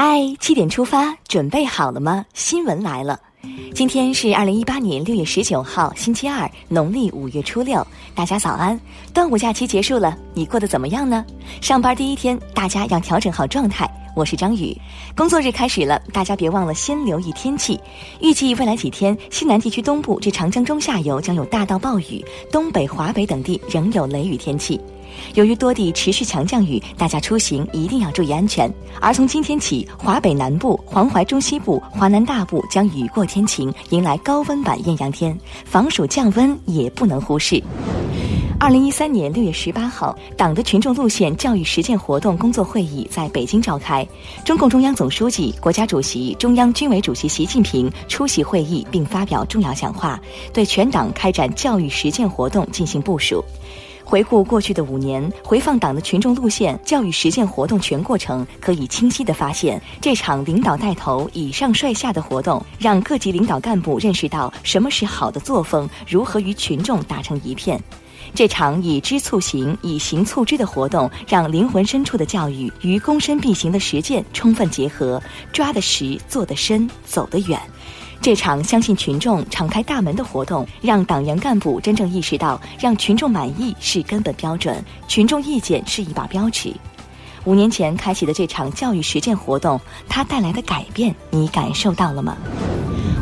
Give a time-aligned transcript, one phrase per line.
[0.00, 2.24] 嗨，七点出发，准备好了吗？
[2.32, 3.18] 新闻来了，
[3.74, 7.84] 今天是二零一八年六月十九号，星期二，农历五月初六。
[8.14, 8.80] 大家早安！
[9.12, 11.24] 端午假期结束了，你过得怎么样呢？
[11.60, 13.90] 上班第一天，大家要调整好状态。
[14.18, 14.76] 我是张宇，
[15.14, 17.78] 工作日开始了，大家别忘了先留意天气。
[18.20, 24.80] 预计未来几天，西南地区东部至长江中下游将有大到暴雨，东北、华北等地仍有雷雨天气。
[25.34, 28.68] 由于多地持续强降雨，大家出行一定要注意安全。
[29.00, 37.62] 而从今天起，华北南部、黄淮中西部、华南大部将雨过天晴，迎来高温版艳阳天，防暑降温也不能忽视。
[38.60, 44.06] 二零一三年六月十八号，党的群众路线教育实践活动工作会议在北京召开，
[44.44, 50.20] 中共中央总书记、国家主席、中央军委主席习近平出席会议并发表重要讲话，
[50.52, 53.44] 对全党开展教育实践活动进行部署。
[54.04, 67.80] 回顾过去的五年，回放党的群众路线教育实践活动全过程，可以清晰地发现，这场领导带头、以上率下的活动，让各级领导干部认识到什么是好的作风，如何与群众打成一片。
[68.38, 75.20] 这场以知促行、以行促知的活动，让灵魂深处的教育与躬身必行的实践充分结合，
[75.52, 77.60] 抓得实、做得深、走得远。
[78.20, 86.72] 这场相信群众、敞开大门的活动，让党员干部真正意识到，让群众满意是根本标准，群众意见是一把标尺。
[87.42, 92.36] 五年前开启的这场教育实践活动，它带来的改变，你感受到了吗？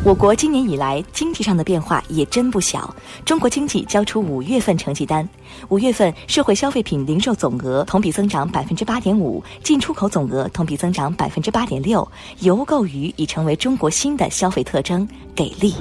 [0.06, 2.94] 我国今年以来经济上的变化也真不小。
[3.24, 5.28] 中国经济交出五月份成绩单，
[5.68, 15.74] 五月份社会消费品零售总额同比增长百分之八点五，进出口总额同比增长百分之八点六，邮购鱼已成为中国新的消费特征，给力。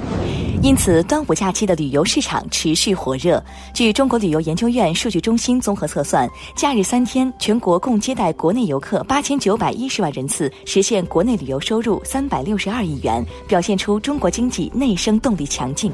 [0.66, 3.40] 因此，端午假期的旅游市场持续火热。
[3.72, 15.92] 据中国旅游研究院数据中心综合测算，假日三天，全国共接待国内游客八千九百一十万人次，实现国内旅游收入三百六十二亿元，表现出中国经济内生动力强劲。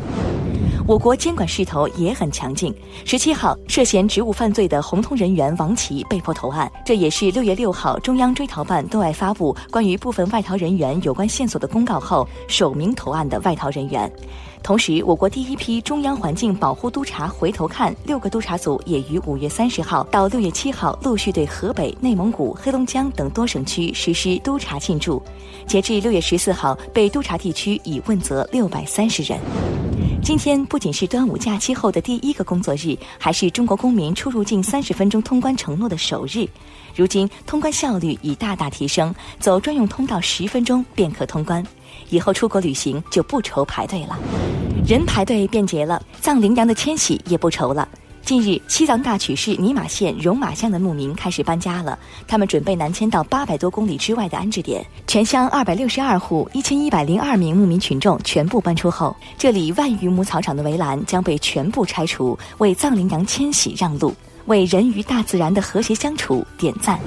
[0.87, 2.75] 我国监管势头也很强劲。
[3.05, 14.11] 十七号，涉嫌职务犯罪的红通人员王琦被迫投案，这也是六月六号中央追逃办对外发布关于部分外逃人员有关线索的公告后首名投案的外逃人员。
[14.63, 25.23] 同时，我国第一批中央环境保护督察回头看六个督察组也于五月三十号到六月七号陆续对河北、内蒙古、黑龙江等多省区实施督查进驻。
[25.67, 29.39] 截至六月十四号，被督查地区已问责六百三十人。
[30.23, 36.47] 今天不仅是端午假期后的第一个工作日，还是中国公民出入境三十分钟通关承诺的首日。
[36.95, 41.67] 如今通关效率已大大提升，走专用通道十分钟便可通关。
[42.09, 44.17] 以后出国旅行就不愁排队了，
[44.87, 47.89] 人排队便捷了，藏羚羊的迁徙也不愁了。
[48.25, 54.85] 近日，西藏大曲市尼玛县戎马乡的牧民开始搬家了，他们准备南迁到八百多公里之外的安置点。
[55.09, 64.15] 全乡二百六十二户一千一百零二名牧民群众全部搬出后，这里万余亩草场的围栏将被全部拆除，为藏羚羊迁徙让路，
[64.47, 66.99] 为人与大自然的和谐相处点赞。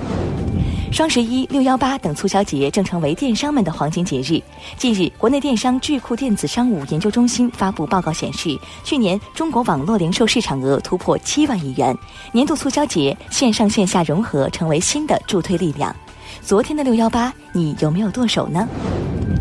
[0.96, 4.42] 双十一、六幺八等促销节正成为电商们的黄金节日。
[4.78, 11.94] 近日，国内电商智库电子商务研究中心发布报告显示，去年中国网络零售市场额突破七万亿元。
[12.32, 15.94] 年度促销节，线上线下融合成为新的助推力量。
[16.42, 18.66] 昨天的六幺八，你有没有剁手呢？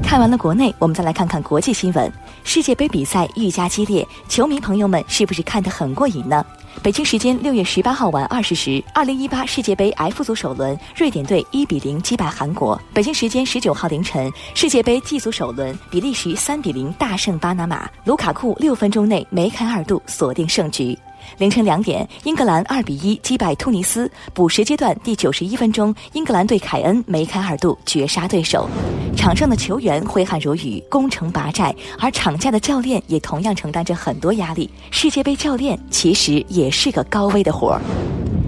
[0.07, 2.13] 看完了国内，我们再来看看国际新闻。
[2.45, 6.45] 世界杯比赛愈加激烈，球迷朋友们是不是看得很过瘾呢？
[6.83, 12.81] 北京时间六月十八号晚二十时，二零一八世界杯 F 组首轮，瑞典队一比零击败韩国。
[12.93, 20.97] 北京时间十九号凌晨，世界杯 G 组首轮，比利时三比零大胜巴拿马，卢卡库六分钟内梅开二度锁定胜局。
[21.39, 24.11] 凌晨两点，英格兰二比一击败突尼斯。
[24.33, 28.69] 补时阶段第九十一分钟，英格兰队凯恩梅开二度绝杀对手。
[29.17, 34.69] 场上的球员挥汗如雨，攻城拔寨，而场下的教练也同样承担着很多压力。
[34.91, 37.81] 世界杯教练其实也是个高危的活儿。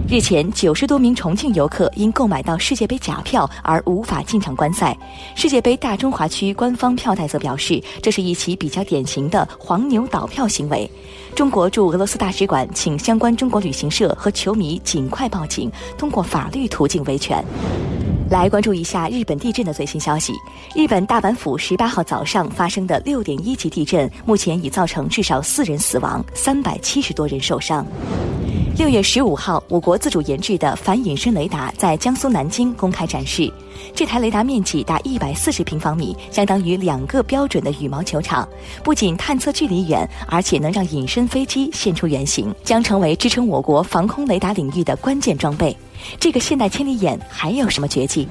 [0.09, 4.97] 日前，九十多名重庆游客因购买到世界杯假票而无法进场观赛。
[5.35, 10.89] 世界杯大中华区官方票代则表示，这是一起比较典型的黄牛倒票行为。
[11.35, 17.43] 中国驻俄罗斯大使馆请相关中国旅行社和球迷尽快报警，通过法律途径维权。
[18.29, 20.31] 来关注一下日本地震的最新消息。
[20.73, 27.85] 日本大阪府十八号早上发生的六点一级地震，目前已造成至少四人死亡，三百七十多人受伤。
[28.77, 33.51] 六月十五号，我国自主研制的反隐身雷达在江苏南京公开展示。
[33.95, 38.47] 这台雷达面积达一百四十平方米，相当于两个标准的羽毛球场。
[38.83, 45.75] 不仅探测距离远，而且能让隐身飞机现出原形，将成为支撑我国防空雷达领域的关键装备。
[46.19, 48.27] 这个现代千里眼还有什么绝技？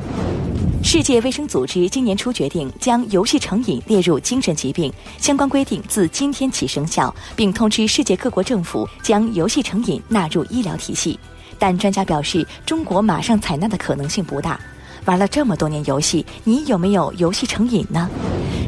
[0.83, 11.19] 世界卫生组织今年初决定将游戏成瘾列入精神疾病，相关规定自今天起生效，并通知世界各国政府将游戏成瘾纳入医疗体系。
[11.59, 14.61] 但专家表示，中国马上采纳的可能性不大。
[15.07, 18.09] 玩了这么多年游戏，你有没有游戏成瘾呢？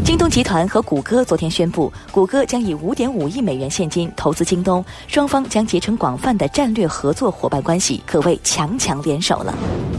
[0.08, 9.52] 京东集团和谷歌昨天宣布，谷歌将以五点五亿美元现金投资京东，双方将结成广泛的战略合作伙伴关系，可谓强强联手了。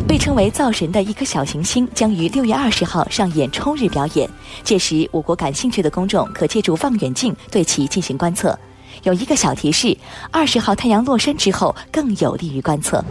[0.08, 4.28] 被称为“造神”的一颗小行星将于六月二十号上演冲日表演，
[4.64, 8.58] 届时我国感兴趣的公众可借助望远镜对其进行观测。
[9.04, 9.96] 有一个小提示：
[10.32, 13.06] 二十号太阳落山之后更有利于观测。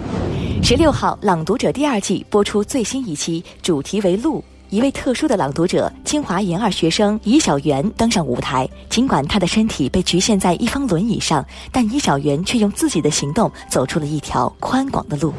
[0.65, 4.43] 十六号，《朗读者》第二季播出最新一期，主题为“路”。
[4.70, 8.69] 一位特殊的朗读者，清华研二学生尹小媛登上舞台。
[8.91, 11.43] 尽管他的身体被局限在一方轮椅上，
[11.73, 15.32] 但尹小媛却用自己的行动走出了一条宽广的路。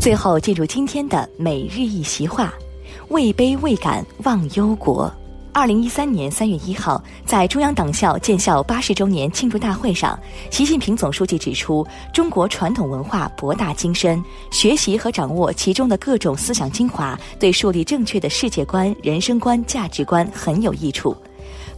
[0.00, 2.54] 最后，进入今天的每日一席话
[3.10, 5.12] ：“位卑未敢忘忧国。”
[5.58, 10.16] 二零一三年三月一号，在中央党校建校八十周年庆祝大会上，
[10.52, 11.84] 习近平总书记指出，
[12.14, 14.22] 中国传统文化博大精深，
[14.52, 21.12] 学习和掌握其中的各种思想精华，对树立正确的世界观、人生观、价值观很有益处。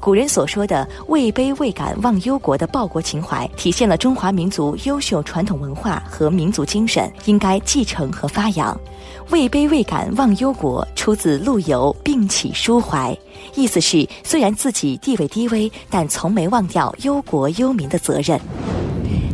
[0.00, 8.74] 古人所说的“位卑未敢忘忧国”的报国情怀，体现了中华民族优秀传统文化和民族精神，应该继承和发扬。
[9.28, 13.12] “位卑未敢忘忧国”出自陆游《并起书怀》，
[13.54, 18.40] 意思是虽然自己地位低微，但从没忘掉忧国忧民的责任。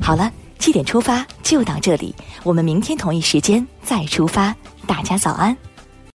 [0.03, 2.13] 好了，七点出发就到这里，
[2.43, 4.53] 我们明天同一时间再出发。
[4.85, 5.57] 大家早安。